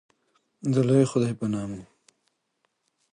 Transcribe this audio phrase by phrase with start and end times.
[0.73, 1.81] د لوی خدای په نامه